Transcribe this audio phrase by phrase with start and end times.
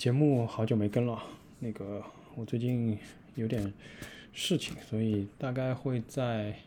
[0.00, 1.22] 节目好久没更了，
[1.58, 2.02] 那个
[2.34, 2.98] 我最近
[3.34, 3.70] 有点
[4.32, 6.58] 事情，所以大概会在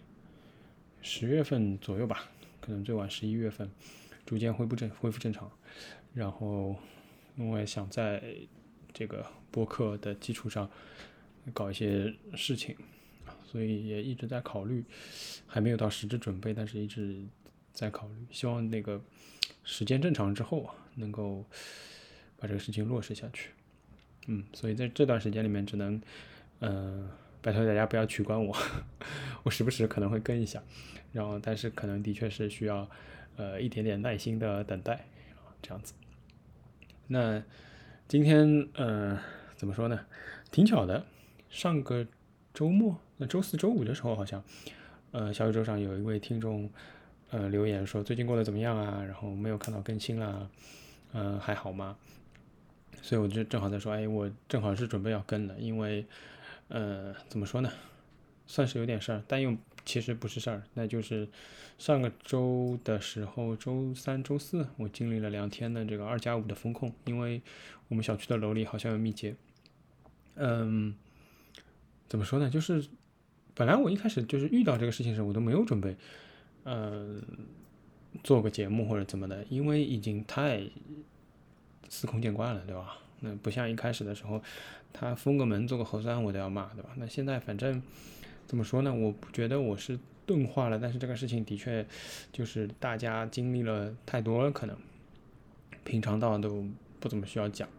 [1.01, 2.29] 十月份左右吧，
[2.61, 3.67] 可能最晚十一月份
[4.23, 5.51] 逐渐恢复正恢复正常。
[6.13, 6.75] 然后
[7.35, 8.23] 因为想在
[8.93, 10.69] 这个播客的基础上
[11.55, 12.75] 搞一些事情，
[13.43, 14.85] 所以也一直在考虑，
[15.47, 17.25] 还没有到实质准备，但是一直
[17.71, 19.01] 在考虑，希望那个
[19.63, 21.43] 时间正常之后，能够。
[22.43, 23.51] 把这个事情落实下去，
[24.27, 26.01] 嗯，所以在这段时间里面，只能，
[26.59, 27.09] 嗯，
[27.41, 28.53] 拜托大家不要取关我，
[29.43, 30.61] 我时不时可能会跟一下，
[31.13, 32.85] 然后但是可能的确是需要，
[33.37, 35.05] 呃，一点点耐心的等待，
[35.61, 35.93] 这样子。
[37.07, 37.41] 那
[38.09, 39.17] 今天，呃，
[39.55, 40.05] 怎么说呢？
[40.51, 41.05] 挺巧的，
[41.49, 42.05] 上个
[42.53, 44.43] 周末，那周四周五的时候，好像，
[45.11, 46.69] 呃，小宇宙上有一位听众，
[47.29, 49.01] 呃，留言说最近过得怎么样啊？
[49.01, 50.49] 然后没有看到更新啦，
[51.13, 51.95] 嗯，还好吗？
[53.03, 56.05] 所以我就正好在说，哎，我正好是准备要跟了，因为，
[56.69, 57.69] 呃，怎么说呢，
[58.47, 61.27] 算是有点事儿，但又其实不是事儿，那就是
[61.77, 67.41] 上个周的时候，周三、周四，我经历了两天的这个二加五的风控，因为
[67.89, 69.35] 我们小区的楼里好像有密接，
[70.35, 70.95] 嗯，
[72.07, 72.87] 怎么说呢，就是
[73.53, 75.97] 本来我一开始就是遇到这个事情时，我都没有准备，
[76.63, 77.21] 呃，
[78.23, 80.63] 做个节目或者怎么的，因为已经太。
[81.93, 82.97] 司空见惯了，对吧？
[83.19, 84.41] 那不像一开始的时候，
[84.91, 86.89] 他封个门做个核酸我都要骂，对吧？
[86.95, 87.79] 那现在反正
[88.47, 88.91] 怎么说呢？
[88.91, 91.85] 我不觉得我是钝化了，但是这个事情的确
[92.31, 94.75] 就是大家经历了太多了，可能
[95.83, 96.65] 平常到都
[96.99, 97.69] 不怎么需要讲，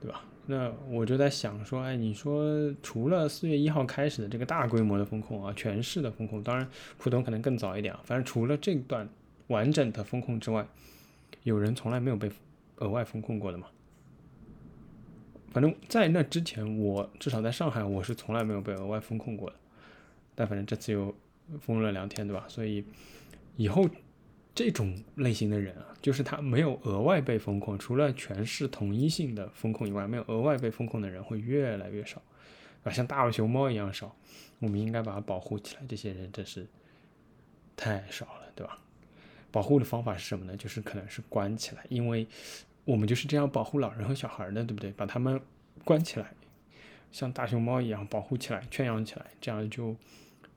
[0.00, 0.24] 对吧？
[0.46, 6.66] 那我就在想说，哎，你说除了四月一号开始的这个大规模的风控啊，全市的风控，当然
[6.98, 9.08] 浦东可能更早一点啊，反正除了这段
[9.48, 10.64] 完整的风控之外，
[11.42, 12.30] 有人从来没有被。
[12.80, 13.68] 额外风控过的嘛？
[15.52, 19.56] 反正在那之前，我至少在上海，我是从来没有被额外风控过的。
[20.36, 21.12] 但反正这次又
[21.60, 22.44] 封了两天，对吧？
[22.46, 22.84] 所以
[23.56, 23.84] 以后
[24.54, 32.22] 这种类型的人啊，就是他没有额外被风控，除了全市统一性的风控以外，没有额外被风控的人会越来越少
[32.84, 34.14] 啊，像大熊猫一样少。
[34.60, 35.82] 我们应该把它保护起来。
[35.88, 36.64] 这些人真是
[37.74, 38.78] 太少了，对吧？
[39.50, 40.56] 保护的方法是什么呢？
[40.56, 42.24] 就是可能是关起来，因为。
[42.84, 44.90] 我们就是这样保护老人和小孩的，对不对？
[44.92, 45.40] 把他们
[45.84, 46.32] 关起来，
[47.12, 49.94] 像大熊猫一样保护起来、圈养起来，这样就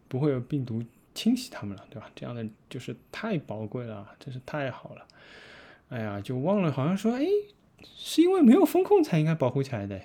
[0.07, 0.83] 不会有病毒
[1.13, 2.09] 侵袭他们了，对吧？
[2.15, 5.07] 这样的就是太宝贵了，真是太好了。
[5.89, 7.25] 哎呀，就忘了，好像说，哎，
[7.83, 10.01] 是因为没有风控才应该保护起来的。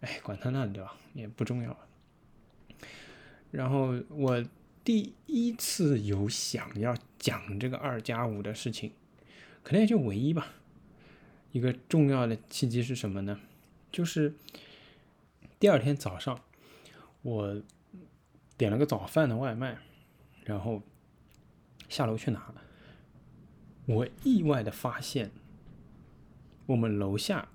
[0.00, 0.96] 哎，管他呢，对吧？
[1.12, 1.76] 也不重要。
[3.50, 4.42] 然后我
[4.84, 8.92] 第一次有想要讲这个二加五的事情，
[9.62, 10.54] 可能也就唯一吧。
[11.52, 13.40] 一个重要的契机是什么呢？
[13.90, 14.34] 就是
[15.58, 16.40] 第二天早上，
[17.22, 17.60] 我
[18.56, 19.78] 点了个早饭的外卖，
[20.44, 20.80] 然后
[21.88, 22.54] 下楼去拿，
[23.86, 25.32] 我意外的发现，
[26.66, 27.48] 我们楼下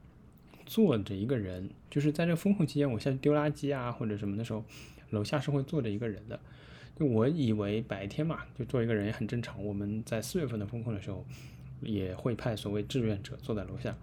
[0.65, 4.65] 坐着一个人，就是在这个风控期间，我下去丢垃圾啊或者什么的时候，
[5.11, 6.37] 楼下是会坐着一个人的。
[6.97, 9.63] 就我以为白天嘛，就坐一个人也很正常。
[9.63, 11.25] 我们在四月份的风控的时候。
[11.81, 13.95] 也会派所谓志愿者坐在楼下，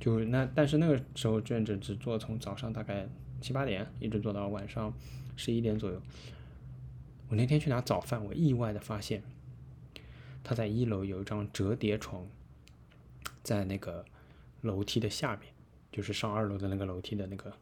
[0.00, 3.08] 就那，但是那个时候志愿者只做从早上大概
[3.40, 4.92] 七八点一直做到晚上
[5.36, 6.00] 十一点左右。
[7.28, 9.22] 我那天去拿早饭，我意外的发现
[10.42, 12.26] 他在一楼有一张折叠床，
[13.42, 14.04] 在那个
[14.62, 15.52] 楼梯的下面，
[15.92, 17.52] 就是上二楼的那个楼梯的那个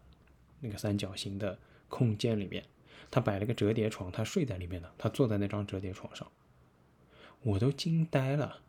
[0.60, 1.58] 那个三角形的
[1.88, 2.64] 空间里面，
[3.10, 6.30] 他摆了个折叠床，他睡在里面的，他坐在那张折叠床上，
[7.42, 8.60] 我都惊呆了。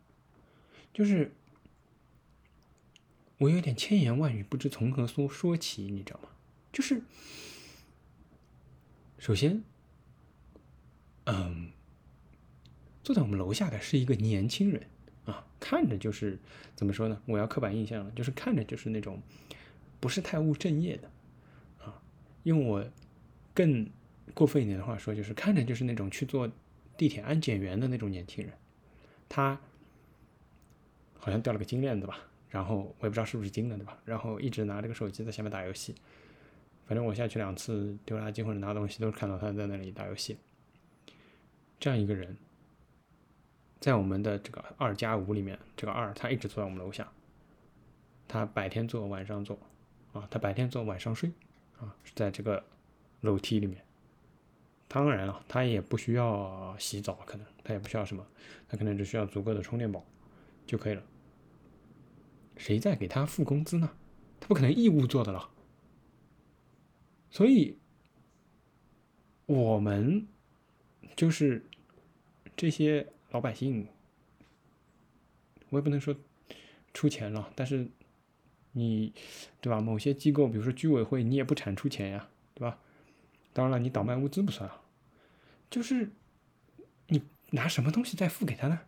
[0.94, 1.31] 就是
[3.38, 6.30] 我有点千言万语不知从何说说起，你知道吗？
[6.74, 7.03] 就是
[9.20, 9.64] 首先，
[11.26, 11.72] 嗯，
[13.03, 14.88] 坐在我们楼下的是一个年轻人
[15.26, 16.40] 啊，看着就是
[16.76, 17.22] 怎么说呢？
[17.28, 19.22] 我要刻板印象了，就是看着就是那种
[20.00, 21.11] 不是太务正业的
[21.79, 22.02] 啊。
[22.41, 22.90] 用我
[23.53, 23.88] 更
[24.34, 26.52] 过分一点的话说，就是看着就是那种去做
[26.97, 28.53] 地铁安检员的那种年轻人，
[29.29, 29.61] 他。
[31.19, 32.17] 好像掉了个金链子吧，
[32.49, 33.97] 然后我也不知道是不是金的，对吧？
[34.05, 35.96] 然后一直拿这个手机在下面打游戏，
[36.85, 40.37] 反正我下去两次丢垃圾或者拿东西，都是看到他在那里打游戏。
[41.79, 42.35] 这样一个人，
[43.79, 47.11] 在我们的这个二加五里面，这个二他一直坐在我们楼下，
[48.28, 49.59] 他白天坐晚上坐，
[50.13, 51.31] 啊，他白天坐晚上睡，
[51.79, 52.63] 啊，在这个
[53.22, 53.84] 楼梯里面。
[54.87, 58.25] 当然了，他也不需要洗澡，可能他也不需要什么，
[58.70, 60.03] 他可能只需要足够的充电宝
[60.67, 61.02] 就可以了。
[62.58, 63.90] 谁在给他付工资呢？
[64.40, 65.49] 他不可能义务做的了。
[67.31, 67.78] 所以，
[69.46, 70.28] 我们
[71.16, 71.66] 就是
[72.55, 73.87] 这些老百姓，
[75.69, 76.16] 我也不能说
[76.93, 77.87] 出钱了，但是
[78.72, 79.13] 你
[79.61, 79.79] 对吧？
[79.79, 82.79] 某些机构，比如说居委会，你也不产出钱呀，对吧？
[83.53, 84.81] 当然了，你倒卖物资不算啊，
[85.70, 86.11] 就是
[87.08, 87.22] 你
[87.52, 88.81] 拿什么东西在付给他呢？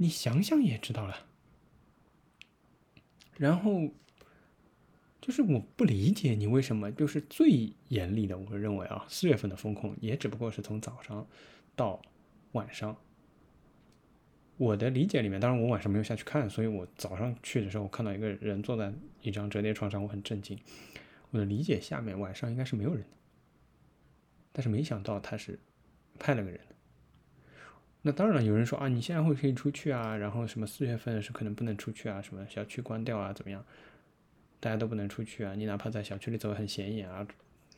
[0.00, 1.26] 你想想也知道了。
[3.36, 3.90] 然后
[5.20, 11.26] 就是我不理解你为什么就是最严厉的，我认为啊，四月份的风控也只不过是从早上
[11.76, 12.00] 到
[12.52, 12.96] 晚上。
[14.56, 20.58] 我的理解里面，当然我晚上没有下去看，所以我早上去的时候我看到一个人坐在一张折叠床上，我很震惊。
[21.30, 23.16] 我的理解下面晚上应该是没有人的，
[24.52, 25.58] 但是没想到他是
[26.18, 26.58] 派了个人。
[28.02, 33.64] 那当然了，有人说啊，你现在会可以出去啊，然后什么四月份是可能不能出去啊，什么小区关掉啊，怎么样？
[34.58, 37.26] 大家都不能出去啊，你哪怕在小区里走很显眼啊，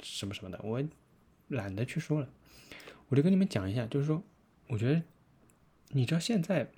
[0.01, 0.83] 什么什么的，我
[1.49, 2.29] 懒得去说了。
[3.09, 4.23] 我就跟你们讲一下，就是说，
[4.69, 5.03] 我觉得
[5.89, 6.71] 你知道现在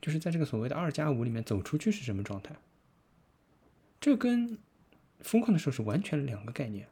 [0.00, 2.56] 就是在这个所谓的二加五里面走出去是什么状态？
[4.00, 4.58] 这跟
[5.20, 6.88] 封控的时候是完全两个概念。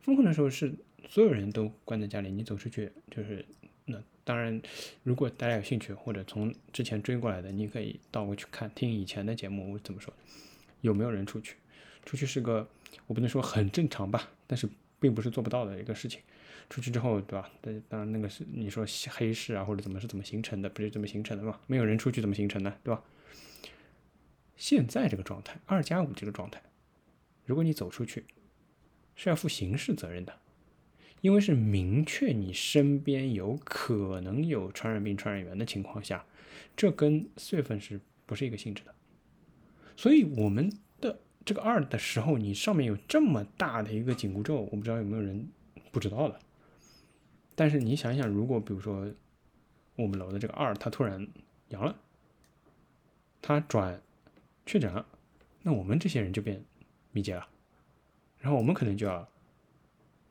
[0.00, 0.74] 封控的时候是
[1.08, 3.44] 所有人都关在家里，你走出去就是
[4.28, 4.60] 当然，
[5.04, 10.12] 如果大家有兴趣或者从之前追过来的，你可以倒过去看听以前的节目我怎么说。
[10.82, 11.56] 有没有人出去？
[12.04, 12.68] 出去是个
[13.06, 14.68] 我不能说很正常吧，但是
[15.00, 16.20] 并不是做不到的一个事情。
[16.68, 17.50] 出去之后，对吧？
[17.88, 21.58] 当然那个是你说黑市啊或者怎么是怎么形成的，不是怎么形成的嘛？
[21.66, 23.02] 没有人出去怎么形成的，对吧？
[24.58, 26.62] 现在这个状态，二加五这个状态。
[27.46, 28.26] 如果你走出去，
[29.16, 30.38] 是要负刑事责任的，
[31.20, 36.24] 因为是明确你身边有可能有传染病传染源的情况下，
[36.76, 38.94] 这跟四月份是不是一个性质的？
[39.96, 45.48] 所以我们的这个二的时候，你上面有这么大的一个紧箍咒，我不知道有没有人
[45.90, 46.38] 不知道的。
[47.54, 49.10] 但是你想想，如果比如说
[49.96, 51.26] 我们楼的这个二，他突然
[51.68, 51.96] 阳了，
[53.42, 54.00] 他转
[54.64, 55.06] 确诊了，
[55.62, 56.64] 那我们这些人就变。
[57.10, 57.48] 密接了，
[58.38, 59.26] 然后我们可能就要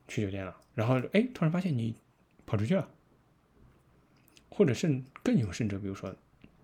[0.08, 0.56] 去酒店了。
[0.74, 1.96] 然后哎，突然发现你
[2.46, 2.90] 跑出去了，
[4.50, 6.16] 或者甚更有甚者，比如说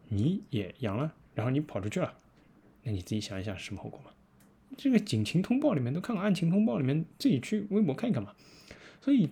[0.10, 2.14] 你也阳了，然后你跑出去了，
[2.84, 4.12] 那你自己想一想是什么后果嘛？
[4.78, 8.36] 这个警情通报里面都看过，案情通报里面自己去微博看一看嘛。
[9.02, 9.30] 所以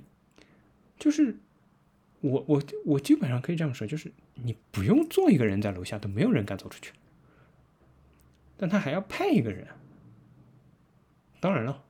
[0.99, 1.37] 就是
[2.19, 6.91] 我我我基本上可以这样说，就是你不用做一个人在楼下，都没有人敢走出去，
[8.57, 9.67] 但他还要派一个人。
[11.39, 11.83] 当然了，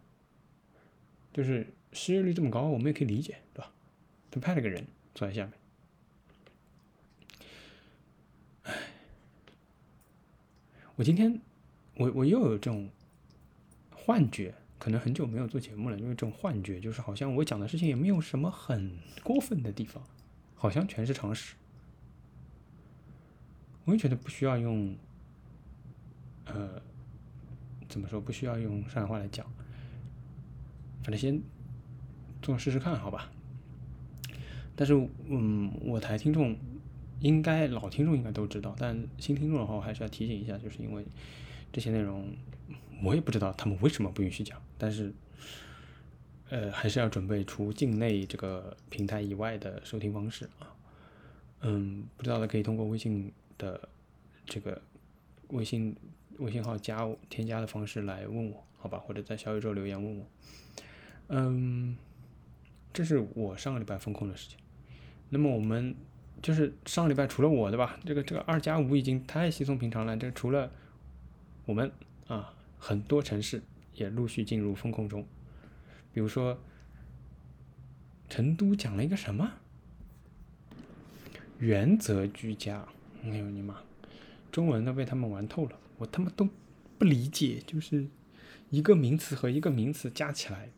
[1.34, 3.72] 就是失业率这么高，我们也可以理解，对吧？
[4.30, 5.54] 他派了个人坐在下面。
[8.64, 8.74] 唉，
[10.96, 11.40] 我今天
[11.96, 12.90] 我我又有这种
[13.94, 20.04] 幻觉，可能很久没有做节目了，因为这种幻觉就是好像我讲的事情也没有什么很过分的地方，
[20.56, 21.56] 好像全是常识。
[23.86, 24.96] 我也觉得不需要用，
[26.46, 26.82] 呃。
[27.90, 28.22] 怎么说？
[28.22, 29.46] 不需要用上海话来讲，
[31.04, 31.42] 反正先
[32.42, 33.32] 做试试看，好吧。
[34.76, 34.94] 但是，
[35.28, 36.56] 嗯，我台听众
[37.20, 41.06] 应该老听众应该都知道，但新听众的话，我还是要提醒一下，就是因为
[41.72, 42.28] 这些内容
[43.04, 45.14] 我也不知道他们为什么不允许讲，但是，
[46.50, 50.74] 呃，还是要准备除境内这个平台以外的收听方式啊。
[51.62, 53.88] 嗯，不知道的可以通过微信的
[54.46, 54.82] 这个
[55.50, 55.96] 微信。
[56.38, 60.26] 微信号加我添加的方式来问我，好吧，或者在小宇宙留言问我。
[61.28, 61.96] 嗯，
[62.94, 64.58] 这是我上个礼拜风控的事情。
[65.30, 65.96] 那么我们
[66.42, 68.00] 就是上个礼拜除了我对吧？
[68.06, 70.18] 这个这个二加五已经太稀松平常了。
[70.18, 70.72] 这除了
[71.66, 71.92] 我们
[72.28, 73.62] 啊，很多城市
[73.96, 75.26] 也陆续进入风控中。
[76.14, 76.60] 比如说
[78.30, 79.54] 成都讲了一个什么
[81.60, 82.86] 原则居家，
[83.24, 83.78] 哎呦你妈，
[84.52, 85.80] 中文都被他们玩透了。
[85.98, 86.50] 我他妈都
[86.98, 88.08] 不理解，就是
[88.70, 90.72] 一个名词和一个名词加起来，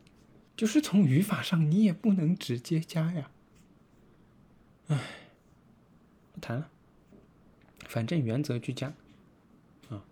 [0.55, 3.31] 就是从语法上你也不能直接加呀。
[4.87, 4.99] 唉，
[6.33, 6.69] 不谈了，
[7.87, 8.93] 反正原则居家，
[9.89, 10.03] 啊，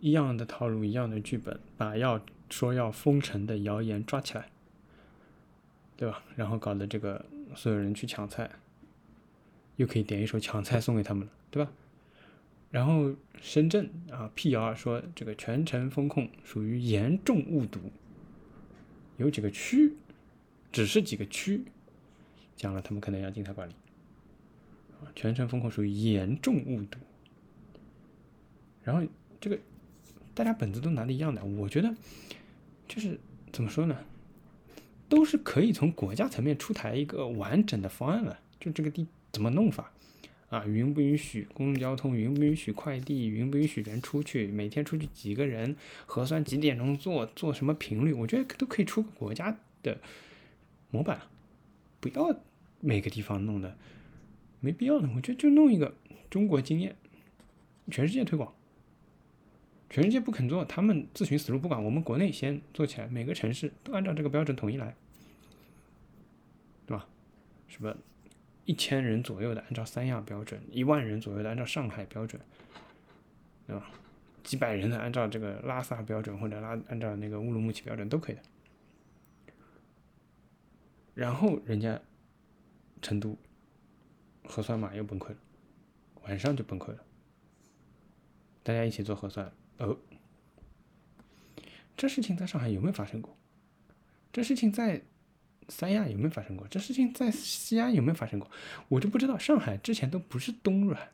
[0.00, 2.20] 一样的套路，一样的剧本，把要
[2.50, 4.50] 说要封城的谣言抓起来，
[5.96, 6.22] 对吧？
[6.36, 8.50] 然后搞得这个所有人去抢菜，
[9.76, 11.70] 又可以点一首抢菜送给他们了，对吧？
[12.70, 17.92] 然后深圳啊辟谣说这个全程封控属于严重误读，
[19.20, 19.92] 有几个区，
[20.72, 21.62] 只是几个区，
[22.56, 23.74] 讲了他们可能要静态管理，
[25.14, 26.98] 全程风控属于严重误读。
[28.82, 29.06] 然后
[29.38, 29.58] 这个
[30.32, 31.94] 大家本子都拿的一样的，我觉得
[32.88, 33.20] 就是
[33.52, 33.94] 怎么说呢，
[35.06, 39.92] 都是可以从国家层面出台一个完整的方案了，就这个地怎么弄法。
[40.50, 42.16] 啊，允不允许公共交通？
[42.16, 43.28] 允不允许快递？
[43.28, 44.48] 允不允许人出去？
[44.48, 45.76] 每天出去几个人？
[46.06, 47.24] 核酸几点钟做？
[47.24, 48.12] 做什么频率？
[48.12, 50.00] 我觉得都可以出个国家的
[50.90, 51.22] 模板，
[52.00, 52.36] 不要
[52.80, 53.76] 每个地方弄的
[54.58, 55.08] 没必要的。
[55.14, 55.94] 我觉得就弄一个
[56.28, 56.96] 中国经验，
[57.88, 58.52] 全世界推广，
[59.88, 61.82] 全世界不肯做，他们自寻死路不管。
[61.84, 64.96] 我们国内先做起来，每个城市都按照这个标准统一来，
[66.86, 67.06] 对吧？
[67.68, 67.96] 什么？
[68.70, 72.40] 一千人左右的按照三亚标准，一万人左右的按照上海标准，
[73.66, 73.90] 对吧？
[74.44, 78.42] 几百人的按照这个拉萨标准或者拉按照那个乌鲁木齐标准都可以的。
[81.14, 82.00] 然后人家
[83.02, 83.36] 成都
[84.44, 85.36] 核酸码又崩溃了，
[86.22, 87.04] 晚上就崩溃了，
[88.62, 89.98] 大家一起做核酸，哦，
[91.96, 93.36] 这事情在上海有没有发生过？
[94.32, 95.02] 这事情在。
[95.70, 97.12] 三亚有没有发生过这事情？
[97.14, 98.50] 在西安有没有发生过？
[98.88, 99.38] 我就不知道。
[99.38, 101.08] 上海之前都不是东软，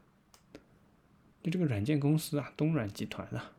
[1.43, 3.53] 就这个软件公司啊，东软集团啊。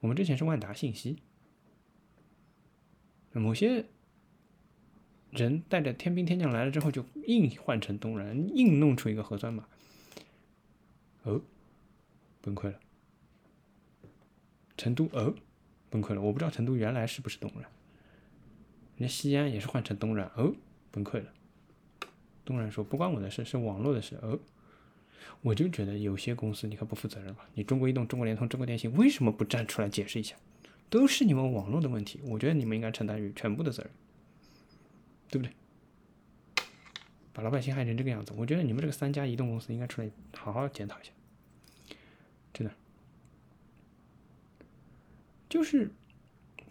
[0.00, 1.16] 我们之前是万达信息，
[3.32, 3.86] 某些
[5.30, 9.66] 人带着天兵天将来了之后，就硬换成东软，硬弄出一个核酸码，
[11.22, 11.40] 哦，
[12.40, 12.78] 崩溃了。
[14.76, 15.34] 成都哦，
[15.88, 16.20] 崩溃了。
[16.20, 17.64] 我不知道成都原来是不是东软。
[19.02, 20.54] 人家西安也是换成东软，哦，
[20.92, 21.26] 崩溃了。
[22.44, 24.16] 东软说不关我的事，是网络的事。
[24.22, 24.38] 哦，
[25.40, 27.44] 我就觉得有些公司你可不负责任吧？
[27.54, 30.36] 你中国移动、中国联通、中国电信为什么不站出来解释一下？
[30.88, 33.90] 都是你们网络的问题，我觉得你们应该承担于全部的责任，
[35.28, 35.52] 对不对？
[37.32, 41.10] 把老百姓害成这个样子，我觉得你们这个三家移动公司应该出来好好检讨一下，
[42.52, 42.72] 真的。
[45.48, 45.90] 就是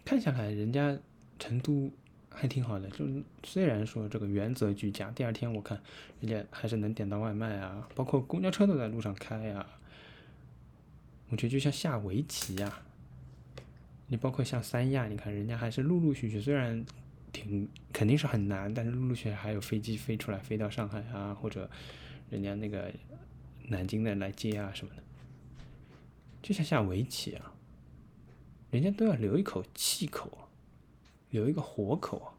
[0.02, 0.98] 看下来，人家
[1.38, 1.92] 成都。
[2.34, 3.06] 还挺好的，就
[3.44, 5.80] 虽然说这个原则居家，第二天我看
[6.20, 9.66] 人家还是能点到外卖啊，包括公交车都在路上开呀。
[11.28, 12.82] 我觉得就像下围棋呀，
[14.08, 16.84] 你包括像三亚，你看人家还是陆陆续续，虽然
[17.32, 21.70] 挺肯定是很难，但是陆陆续续还有飞机飞出来，飞到上海啊，或者
[22.28, 22.92] 人家那个
[23.68, 25.02] 南京的来接啊什么的，
[26.42, 27.52] 就像下围棋啊，
[28.70, 30.50] 人家都要留一口气口。
[31.32, 32.34] 留一个活口，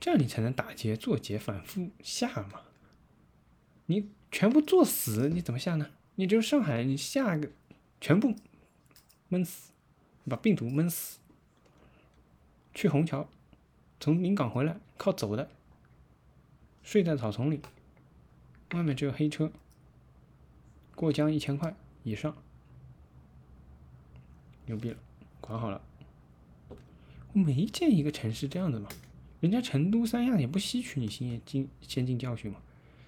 [0.00, 2.62] 这样你才能打劫、做劫、反复下嘛。
[3.86, 5.90] 你全部做死，你怎么下呢？
[6.16, 7.52] 你就上海，你下个
[8.00, 8.34] 全部
[9.28, 9.72] 闷死，
[10.26, 11.18] 把病毒闷死。
[12.74, 13.28] 去虹桥，
[14.00, 15.50] 从临港回来靠走的，
[16.82, 17.60] 睡在草丛里，
[18.72, 19.52] 外面只有黑车。
[20.94, 22.34] 过江一千块以上，
[24.64, 24.96] 牛逼了，
[25.40, 25.82] 管好了。
[27.38, 28.88] 没见一个城市这样的嘛，
[29.40, 32.60] 人家成都、三亚也不吸取你先进先进教训嘛，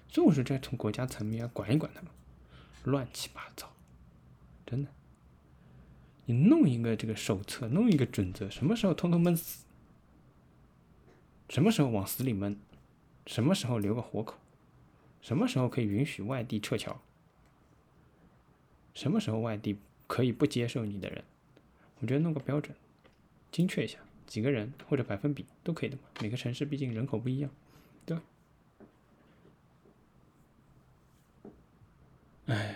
[0.07, 2.11] 所以我说这从国家层面要管一管他们，
[2.85, 3.71] 乱七八糟，
[4.65, 4.89] 真的，
[6.25, 9.65] 你弄一个这个手册，弄一个准则，什么时候通通闷死，
[11.49, 12.57] 什么时候往死里闷，
[13.27, 14.35] 什么时候留个活口，
[15.21, 17.01] 什么时候可以允许外地撤侨，
[18.93, 21.23] 什么时候外地可以不接受你的人，
[21.99, 22.75] 我觉得弄个标准，
[23.51, 23.99] 精确一下。
[24.31, 27.51] 几个人或者百分比都可以的嘛，每个城市毕竟人口不一样，
[28.05, 28.23] 对吧？
[32.45, 32.73] 哎，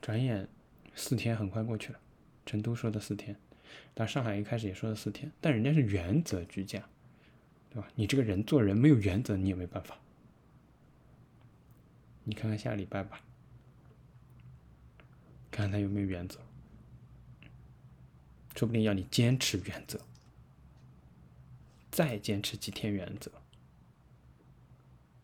[0.00, 0.48] 转眼
[0.94, 2.00] 四天很快过去了。
[2.46, 3.36] 成都说的四天，
[3.92, 6.82] 但上海一开始也说了四天，但人家是原则居家，
[7.68, 7.86] 对吧？
[7.94, 9.98] 你这个人做人没有原则，你也没办法。
[12.24, 13.20] 你看看下礼拜吧，
[15.50, 16.40] 看看他有没有原则，
[18.56, 20.00] 说不定要你坚持原则。
[21.92, 23.30] 再坚持几天原则，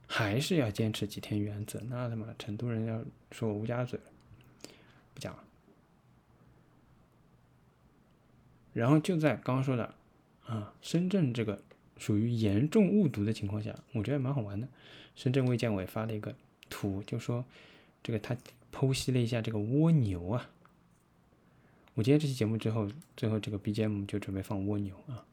[0.07, 3.99] 还是要坚持几天原则，那他妈成都人要说我乌鸦嘴，
[5.15, 5.43] 不讲了。
[8.75, 9.95] 然后就在刚刚说的
[10.45, 11.63] 啊，深圳这个
[11.97, 14.69] 属于严重误读的情况下，我觉得蛮好玩的。
[15.17, 16.37] 深圳卫健委发了一个
[16.69, 17.45] 图，就说
[18.03, 18.37] 这个他
[18.71, 20.51] 剖析了一下这个蜗牛啊。
[21.95, 25.25] 我今天这期节目之后，最后这个 BGM 就准备放蜗牛啊。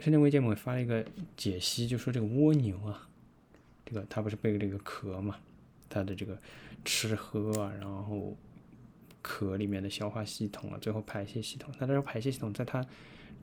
[0.00, 1.04] 深圳卫健委发了一个
[1.36, 3.06] 解析，就说这个蜗牛啊，
[3.84, 5.36] 这个它不是背这个壳嘛，
[5.88, 6.38] 它的这个
[6.84, 8.34] 吃喝啊，然后
[9.20, 12.84] 壳里面的消化系统啊，最后排泄系统，它这个排泄系统在它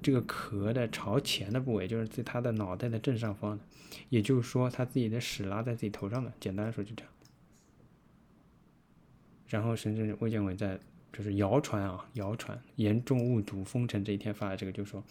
[0.02, 3.64] 这个壳的朝前的部位，就是在它的脑袋的正上方的，
[4.10, 7.14] 也就是说它自己的屎拉在自己头上的，简单说就这样。
[9.48, 10.80] 然后深圳卫健委在
[11.14, 15.04] 就是谣传啊，谣传严重误读封城这一天发的这个，就说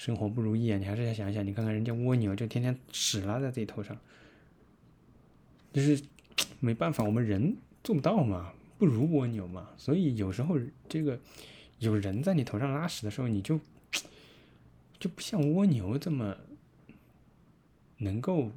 [0.00, 3.94] 生活不如意啊，你还是要想一想，你看看人家蜗牛就天天屎拉在自己头上，
[5.74, 6.02] 就是
[6.58, 7.54] 没办法，我们人
[7.84, 11.20] 做不到嘛，不如蜗牛嘛，所以有时候这个
[11.80, 13.60] 有人在你头上拉屎的时候，你就
[14.98, 16.34] 就不像蜗牛这么
[17.98, 18.52] 能够，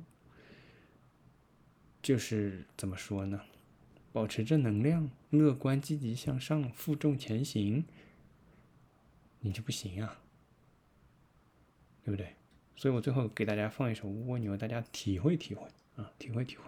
[2.02, 3.42] 就是怎么说呢？
[4.14, 7.84] 保持正能量，乐观积极向上，负重前行，
[9.42, 10.22] 你就不行啊，
[12.04, 12.28] 对不对？
[12.76, 16.64] 所以我最后给大家放一首《蜗牛》，大家体会体会啊，体会体会。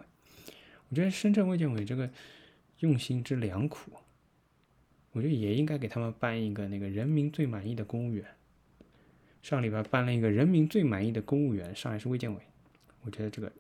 [0.89, 2.10] 我觉得深圳卫健委这个
[2.80, 3.92] 用心之良苦，
[5.12, 8.25] 我觉得也应该给他们颁一个那个人民最满意的公务员。
[9.42, 12.39] 上礼拜颁了一个人民最满意的公务员，上海市卫健委，
[13.01, 13.51] 我觉得这个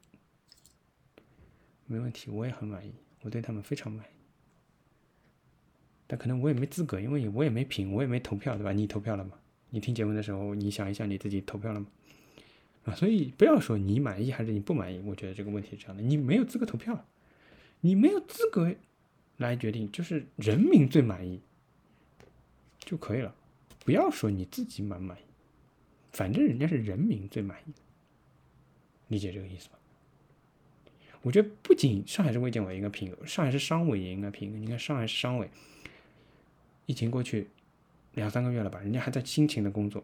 [1.85, 2.93] 没问题，我也很满意。
[3.21, 4.09] 我对他们非常满意，
[6.07, 8.71] 但可能我也没资格，因为我也没评，我也没投票，对吧？
[8.71, 9.39] 你投票了吗？
[9.69, 11.87] 你听节目的时候，你想一想你自己投票了吗？
[12.85, 17.05] 啊，所以不要说你满意还是你不满意，我觉得这个问题是这样的，你没有资格投票，
[17.81, 18.75] 你没有资格
[19.37, 21.41] 来决定，就是人民最满意
[22.79, 23.33] 就可以了，
[23.83, 25.21] 不要说你自己满不满意，
[26.11, 27.73] 反正人家是人民最满意，
[29.07, 29.79] 理解这个意思吧？
[31.23, 34.61] 我觉得不仅上海市卫健委应该评，上海市商委也应该评。
[34.61, 35.49] 你看上海市商委，
[36.85, 37.47] 疫情过去
[38.15, 40.03] 两三个月了吧，人家还在辛勤的工作，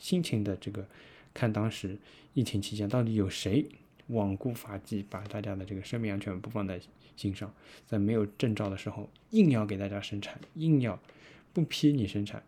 [0.00, 0.86] 辛勤的这个
[1.34, 1.98] 看当时
[2.32, 3.68] 疫情期间到底有谁
[4.10, 6.80] 罔顾法纪，把大家的这个生命安全不放在
[7.16, 7.52] 心上，
[7.86, 10.98] 在没有证照的时候硬要给大家生产，硬要
[11.52, 12.42] 不批你生产，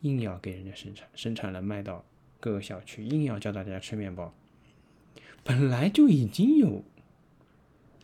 [0.00, 2.04] 硬要给人家生产，生产了卖到
[2.40, 4.34] 各个小区，硬要叫大家吃面包，
[5.44, 6.82] 本来就已经有。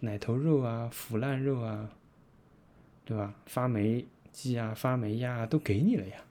[0.02, 1.90] 奶头肉啊，腐烂肉啊，
[3.04, 3.34] 对吧？
[3.44, 6.22] 发霉鸡啊，发霉呀都给你了呀，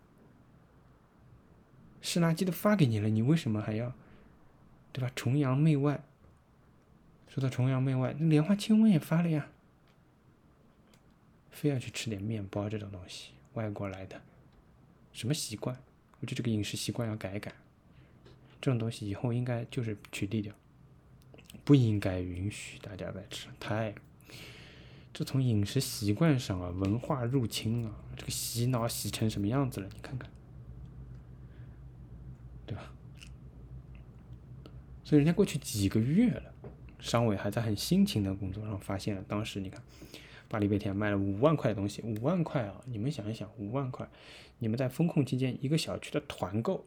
[2.01, 3.93] 湿垃圾都发给你了，你为什么还要，
[4.91, 5.11] 对吧？
[5.15, 6.03] 崇洋媚外。
[7.27, 9.49] 说到崇洋媚外，那莲花清瘟也发了呀，
[11.51, 14.21] 非要去吃点面包这种东西，外国来的，
[15.13, 15.77] 什么习惯？
[16.19, 17.53] 我觉得这个饮食习惯要改一改，
[18.59, 20.53] 这种东西以后应该就是取缔掉。
[21.63, 23.93] 不应该允许大家再吃，太，
[25.11, 29.89] 这从饮食习惯上啊，文化入侵啊，这个洗脑洗成什么样子了？
[29.93, 30.29] 你看看，
[32.65, 32.91] 对吧？
[35.03, 36.53] 所以人家过去几个月了，
[36.99, 39.81] 商委还在很辛勤的工作上，发现了当时你看，
[40.47, 42.81] 巴黎贝甜卖了五万块的东西，五万块啊！
[42.85, 44.09] 你们想一想，五万块，
[44.59, 46.85] 你们在风控期间一个小区的团购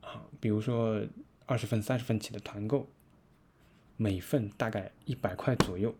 [0.00, 1.04] 啊，比如说
[1.44, 2.88] 二十份、三十份起的团购。
[3.98, 5.94] 每份大概一百块左右，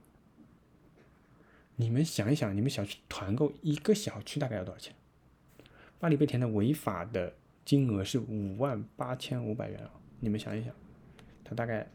[1.77, 4.95] 你们想一想，你们小区团购一个小区大概要多少钱？
[5.99, 7.35] 巴黎贝甜的违法的
[7.65, 9.91] 金额是五万八千五百元啊！
[10.21, 10.75] 你们想一想，
[11.45, 11.87] 他大概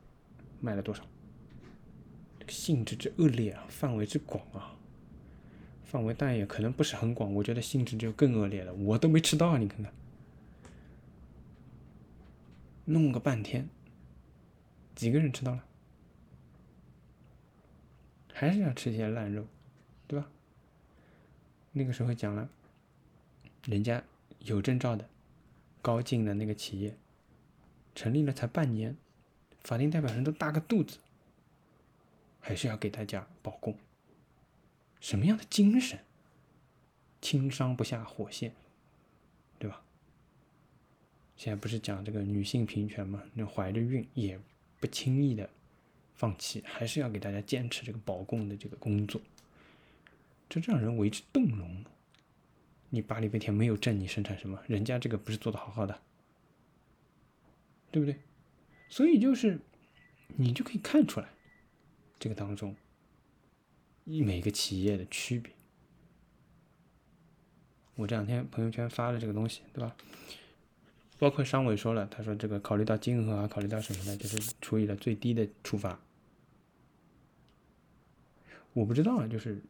[0.60, 1.04] 卖了多少？
[2.40, 4.78] 这个性质之恶劣啊，范围之广啊，
[5.84, 9.58] 范围但也可能不是很广，我觉得性质就更恶劣了，我都没吃到啊！
[9.58, 9.92] 你看看，
[12.86, 13.68] 弄个半天，
[14.94, 15.64] 几个人吃到了？
[18.34, 19.46] 还是要吃些烂肉，
[21.72, 22.50] 那个时候讲了，
[23.66, 24.04] 人家
[24.40, 25.08] 有证照的
[25.82, 26.96] 高进的那个企业，
[27.96, 28.98] 成立了才半年，
[29.64, 30.98] 法定代表人都大个肚子，
[32.40, 33.78] 还是要给大家保供。
[35.00, 36.00] 什么样的精神？
[37.22, 38.54] 轻伤不下火线，
[39.60, 39.82] 对吧？
[41.38, 43.24] 现在不是讲这个女性平权吗？
[43.34, 44.40] 那怀着孕也
[44.80, 45.50] 不轻易的。
[46.14, 49.20] 放弃还是要给大家坚持这个保供的这个工作，
[50.52, 51.86] 这让人为之动容。
[52.90, 54.62] 你巴黎贝甜没有证，你生产什么？
[54.68, 56.02] 人家这个不是做的好好的，
[57.90, 58.20] 对不对？
[58.90, 59.58] 所以就是
[60.36, 61.30] 你就可以看出来，
[62.20, 62.76] 这个当中
[64.04, 65.54] 每个企业的区别。
[67.96, 69.96] 我这两天朋友圈发了这个东西，对吧？
[71.18, 74.18] 包括商委说了，他说这个考虑到金额啊，考虑到什么呢？
[74.18, 75.98] 就是处以了最低的处罚。
[78.74, 79.62] 我不知道啊，就是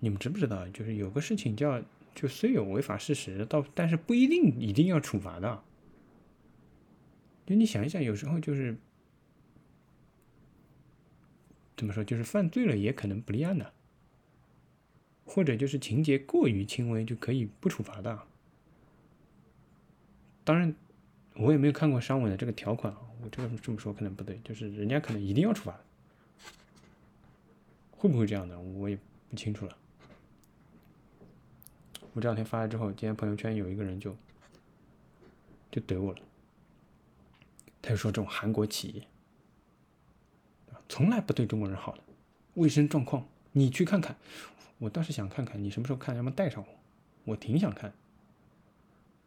[0.00, 0.66] 你们知不知道？
[0.68, 1.80] 就是有个事情叫，
[2.14, 5.62] 就虽有违法事实，到但是不一定一定要处罚的。
[7.46, 8.76] 就你想一想，有时候就是
[11.76, 13.72] 怎么说，就是犯罪了也可能不立案的，
[15.24, 18.22] 或者就是情节过于轻微就可以不处罚的。
[20.44, 20.74] 当然，
[21.34, 25.78] 我也没有看过商委的这个条款啊，我这个这么说可能不对，就是人家可能一定要处罚。
[27.90, 29.76] 会不会这样的，我也不清楚了。
[32.12, 34.16] 我这两天发了之后，今天朋友圈有一个人就
[35.70, 36.18] 就怼我了，
[37.80, 39.06] 他就说这种韩国企业
[40.88, 42.02] 从来不对中国人好的，
[42.54, 44.16] 卫生状况你去看看。
[44.78, 46.68] 我倒是想看看你什么时候看，要么带上我，
[47.26, 47.92] 我挺想看，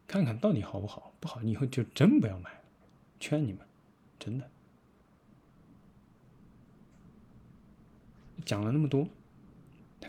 [0.06, 2.60] 看看到底好不好，不好你以后就真不要买了，
[3.20, 3.64] 劝你们，
[4.18, 4.50] 真的。
[8.44, 9.08] 讲了那么多，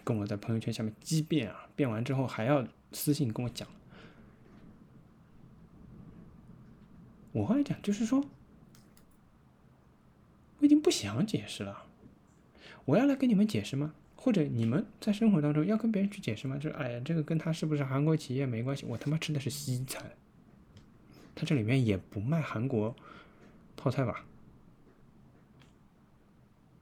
[0.04, 3.68] 跟我在朋友圈下面激辩啊，辩完之后还要私信跟我讲。
[7.32, 8.24] 我后来讲就是说，
[10.60, 11.86] 我已经不想解释了，
[12.86, 13.94] 我要来跟你们解释吗？
[14.16, 16.58] 或者你们在生活当中要跟别人去解释吗？
[16.58, 20.12] 就是哎呀，这个跟他是不是韩国企业没关系，我他妈吃的是西餐，
[21.36, 22.96] 他这里面也不卖韩国
[23.76, 24.26] 泡菜吧？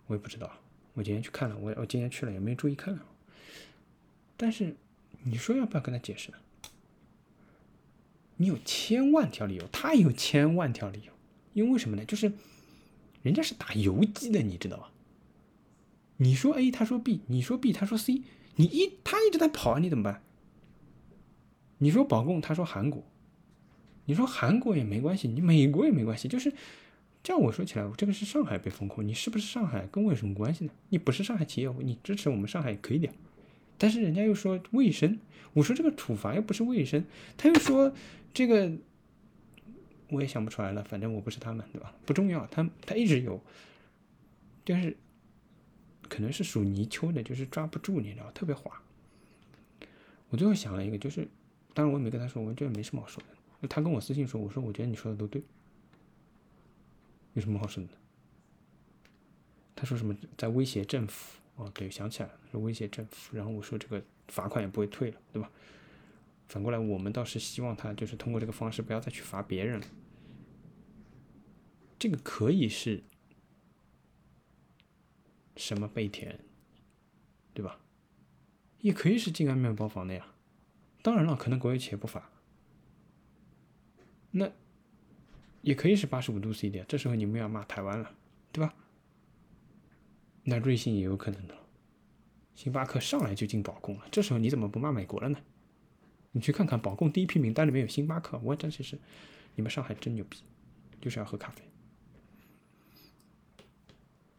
[0.08, 0.52] 我也不知道。
[0.96, 3.00] 我今天去看了，我我今天去了也没注意看。
[4.38, 4.76] 但是
[5.24, 6.38] 你说要不要跟他解释呢？
[8.38, 11.14] 你有千万条理由，他也有千万条理由，
[11.54, 12.06] 因为什么呢？
[12.06, 12.34] 就是
[13.22, 14.92] 人家是打游击的，你知道吧？
[16.18, 18.22] 你说 A，他说 B，你说 B，他说 C，
[18.58, 20.22] 你一他一直在跑，你怎么办？
[21.80, 23.04] 你说保供，他说韩国，
[24.06, 26.54] 你说韩国也没关系，你美国也没关系，就是。
[27.24, 30.72] 这样我说起来，这个是上海被封控，你是不是上海跟我有什么关系呢？
[30.90, 33.10] 你不是上海企业，你支持我们上海也可以的，
[33.78, 35.18] 但是人家又说卫生，
[35.54, 37.06] 我说这个处罚又不是卫生，
[37.38, 37.94] 他又说
[38.34, 38.70] 这个，
[40.10, 41.96] 我也想不出来了，反正我不是他们，对吧？
[42.06, 43.42] 不重要，他他一直有，
[44.66, 44.98] 但是
[46.10, 48.70] 可能是属泥鳅的，就是抓不住，你知道，特别滑。
[50.28, 51.26] 我最后想了一个，就是
[51.74, 53.24] 当然我也没跟他说，我觉得没什么好说
[53.62, 55.42] 的，他跟我私信说，我说我觉得你说的都对。
[57.34, 57.90] 有什么好说的？
[59.76, 61.40] 他说什么在威胁政府？
[61.56, 63.36] 哦，对，想起来了，是威胁政府。
[63.36, 65.52] 然后我说这个罚款也不会退了，对吧？
[66.48, 69.88] 反过来，我们倒是希望他就是通过这个方式不要再去罚别人了。
[72.00, 73.04] 这个可以是
[75.56, 76.40] 什么备田，
[77.54, 77.80] 对吧？
[78.82, 80.28] 也可以是静安面包房的呀。
[81.02, 82.30] 当然了，可能国有企业不罚。
[84.32, 84.52] 那。
[85.64, 88.12] 也可以是八十五度 C 的，这时候你们要骂台湾了，
[88.52, 88.74] 对吧？
[90.44, 91.56] 那瑞幸也有可能的，
[92.54, 95.40] 星巴克上来就进保供了，这时候你怎么不骂美国了呢？
[96.34, 99.00] 你去看看保供第一批名单里面有星巴克，我真是是，
[99.56, 100.40] 你们上海真牛逼，
[101.00, 101.64] 就是要喝咖啡。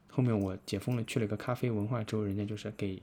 [0.08, 3.02] 后面我解封了，去了个咖啡文化之后，人家就是给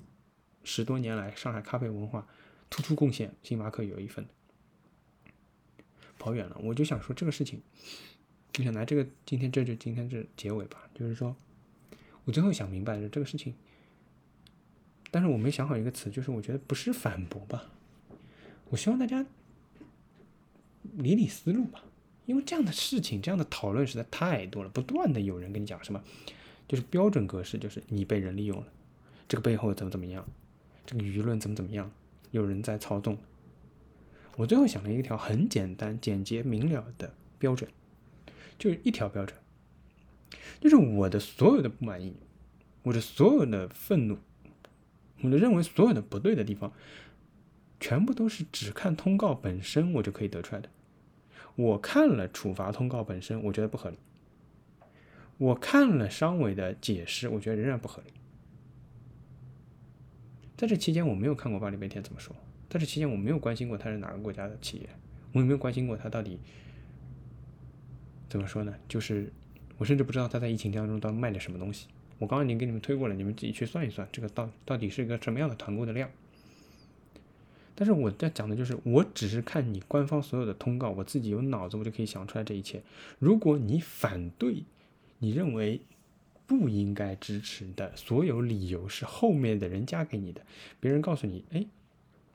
[0.63, 2.27] 十多年来上海咖啡文化
[2.69, 4.25] 突出贡献，星巴克有一份。
[6.21, 7.59] 跑远了，我就想说这个事情。
[8.53, 11.33] 就想拿这个今天这就今天这结尾吧，就是说，
[12.25, 13.55] 我最后想明白了这个事情，
[15.09, 17.71] 但是我没想好一个词，就是我觉得不是反驳吧，
[18.69, 19.25] 我希望大家
[20.97, 21.81] 理理思路吧，
[22.25, 26.03] 因为这样的事情，这样的讨论实在太多了，不断的有人跟你讲什么，
[26.67, 28.67] 就是标准格式，就是你被人利用了，
[29.29, 30.27] 这个背后怎么怎么样，
[30.85, 31.89] 这个舆论怎么怎么样，
[32.31, 33.17] 有人在操纵。
[34.37, 37.69] 我最后想了一条很简单、简洁明了的标准。
[38.57, 39.35] 就是一条标准，
[40.59, 42.15] 就是我的所有的不满意，
[42.83, 44.19] 我的所有的愤怒，
[45.23, 46.71] 我的认为所有的不对的地方，
[47.79, 50.69] 全部都是只看通告本身我就可以得出来的。
[51.55, 53.97] 我看了处罚通告本身，我觉得不合理；
[55.39, 58.13] 我看了商委的解释，我觉得仍然不合理。
[60.55, 62.35] 在这期间，我没有看过巴黎贝天怎么说，
[62.71, 64.89] 在这期间，我没有关心过他是哪个国家的企业，
[65.33, 66.39] 我也没有关心过他到底。
[68.29, 68.73] 怎么说呢？
[68.87, 69.29] 就是
[69.77, 71.87] 我甚至不知道他在疫情当中到底卖的什么东西。
[72.17, 76.09] 我刚刚已经给你们推过了，你们自己去算一算，这个到到底是一个什么样的团购的量。
[77.75, 82.81] 但是我在讲的就是，我只是看你官方所有的通告，我自己有脑子，我就可以想出来这一切。
[83.19, 84.63] 如果你反对，
[85.19, 85.81] 你认为
[86.47, 90.45] 不应该支持的所有理由是后面的人加给你的，
[90.79, 91.65] 别人告诉你，哎。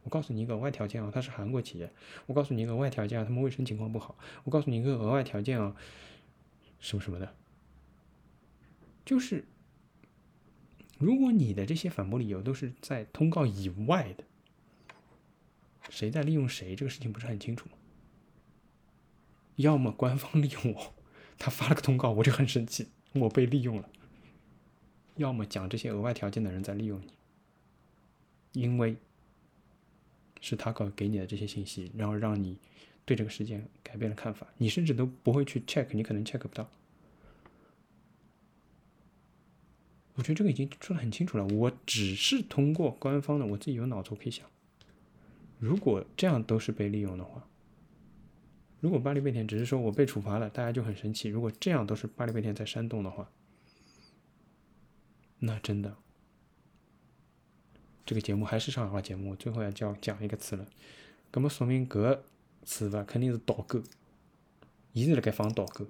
[0.07, 1.93] 我告诉你一个额外条件啊，它是韩国企业。
[2.27, 4.17] 我告诉你一个额外条件啊，他们卫生情况不好。
[4.45, 5.75] 我告诉你一个额外条件啊，
[6.79, 7.35] 什么什么的，
[9.05, 9.45] 就是
[10.99, 14.23] 如果你的这些反驳理由都是在通告以外的，
[15.91, 17.73] 谁在利用谁，这个事情不是很清楚吗？
[19.57, 20.95] 要么官方利用我，
[21.37, 23.89] 他发了个通告，我就很生气，我被利用了；
[25.17, 27.13] 要么讲这些额外条件的人在利用你，
[28.63, 28.97] 因为。
[30.49, 32.57] 是他告给你的这些信息，然后让你
[33.05, 36.71] 对这个事件改变了看法，你甚至都不会去 check，你可能 check 不到。
[40.15, 44.49] 我觉得这个已经说的很清楚了，我只是通过官方的，我自己有脑子我可以想，
[45.59, 47.47] 如果这样都是被利用的话，
[48.81, 51.29] 如果巴黎贝甜只是说我被处罚了，大家就很生气。
[51.29, 53.29] 如果这样都是巴黎贝甜在煽动的话，
[55.41, 55.97] 那真的，
[58.07, 60.65] 这个节目还是上海话节目，最后要叫讲一个词了。
[61.33, 62.25] 那么说明搿个
[62.65, 63.83] 处罚肯定是导购，
[64.93, 65.85] 伊是辣盖放导购。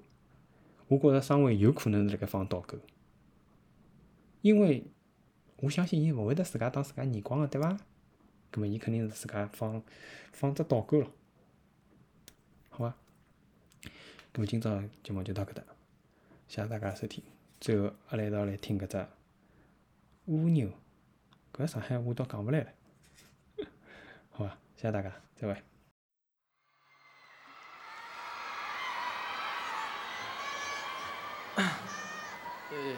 [0.89, 2.79] 我觉着商会有可能是辣盖放导购，
[4.41, 4.87] 因为
[5.59, 7.77] 我相信伊勿会得自家当自家耳光个，对伐？
[8.53, 9.83] 那么伊肯定是自家放
[10.33, 11.13] 放只导购咯，
[12.71, 12.97] 好伐？
[14.33, 15.63] 那么今朝节目就到搿搭，
[16.49, 17.23] 谢谢大家收听。
[17.61, 19.07] 最后阿拉一道来听搿只
[20.25, 20.71] 蜗牛，
[21.59, 22.67] 搿上海话倒讲勿来了，
[24.31, 24.59] 好吧？
[24.77, 25.55] 谢谢大家，再会。
[32.69, 32.97] 对，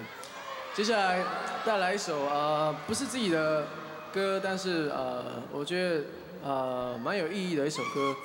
[0.75, 1.25] 接下来
[1.65, 3.69] 带来一首呃，不是自己的
[4.13, 6.05] 歌，但是呃，我觉得
[6.43, 8.17] 呃蛮有意义的一首歌。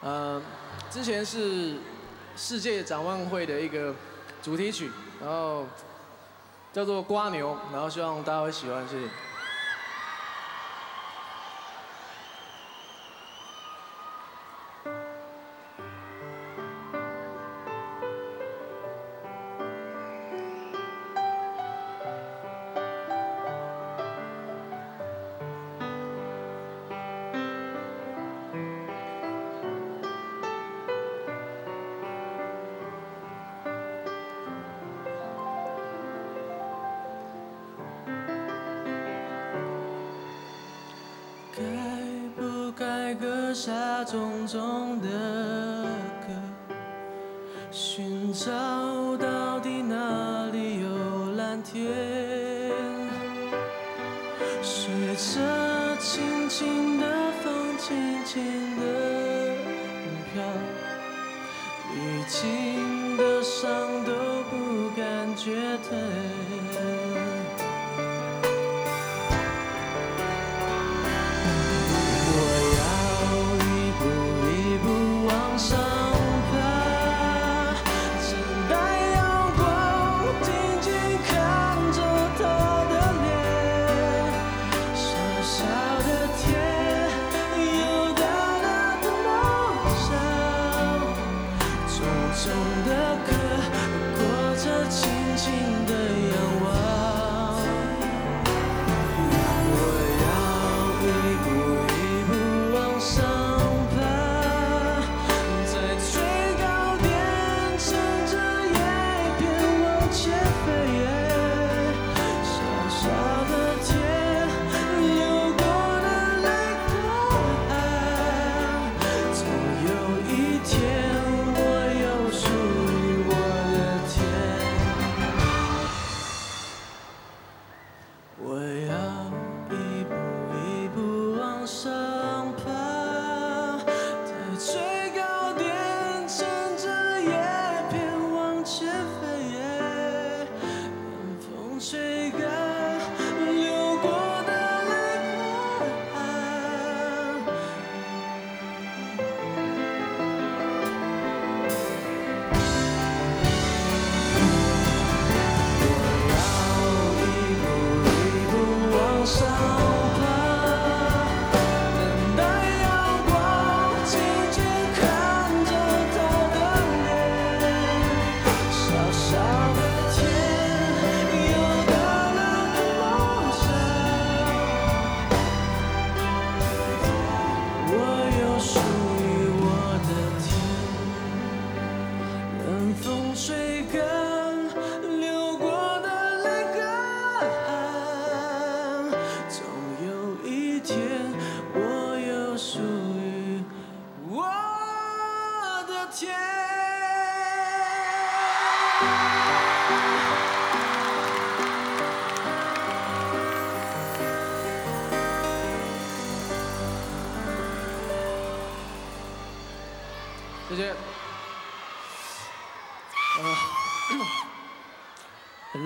[0.00, 0.42] 呃，
[0.90, 1.76] 之前是
[2.36, 3.94] 世界展望会的一个
[4.42, 5.66] 主题曲，然后
[6.72, 9.29] 叫做《瓜牛》，然后希望大家会喜欢，谢谢。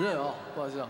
[0.05, 0.89] 呃，很热哦，不好意思啊。